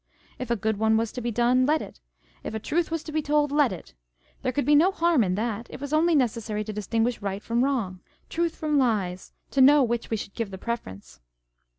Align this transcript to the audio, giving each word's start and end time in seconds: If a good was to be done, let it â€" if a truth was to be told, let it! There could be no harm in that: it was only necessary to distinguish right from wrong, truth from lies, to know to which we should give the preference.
If 0.39 0.49
a 0.49 0.55
good 0.55 0.79
was 0.79 1.11
to 1.11 1.21
be 1.21 1.29
done, 1.29 1.67
let 1.67 1.79
it 1.79 1.99
â€" 2.23 2.29
if 2.45 2.55
a 2.55 2.59
truth 2.59 2.89
was 2.89 3.03
to 3.03 3.11
be 3.11 3.21
told, 3.21 3.51
let 3.51 3.71
it! 3.71 3.93
There 4.41 4.51
could 4.51 4.65
be 4.65 4.73
no 4.73 4.91
harm 4.91 5.23
in 5.23 5.35
that: 5.35 5.67
it 5.69 5.79
was 5.79 5.93
only 5.93 6.15
necessary 6.15 6.63
to 6.63 6.73
distinguish 6.73 7.21
right 7.21 7.43
from 7.43 7.63
wrong, 7.63 7.99
truth 8.27 8.55
from 8.55 8.79
lies, 8.79 9.31
to 9.51 9.61
know 9.61 9.81
to 9.81 9.83
which 9.83 10.09
we 10.09 10.17
should 10.17 10.33
give 10.33 10.49
the 10.49 10.57
preference. 10.57 11.19